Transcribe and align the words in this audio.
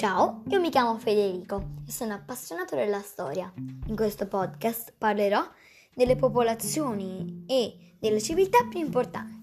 Ciao, 0.00 0.44
io 0.48 0.60
mi 0.60 0.70
chiamo 0.70 0.96
Federico 0.96 1.72
e 1.86 1.92
sono 1.92 2.14
appassionato 2.14 2.74
della 2.74 3.02
storia. 3.02 3.52
In 3.86 3.94
questo 3.94 4.26
podcast 4.26 4.94
parlerò 4.96 5.46
delle 5.94 6.16
popolazioni 6.16 7.44
e 7.46 7.96
delle 7.98 8.22
civiltà 8.22 8.66
più 8.70 8.80
importanti. 8.80 9.39